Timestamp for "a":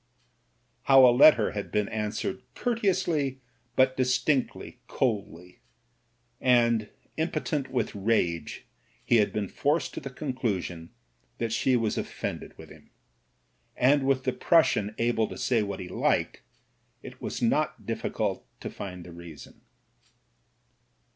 1.05-1.13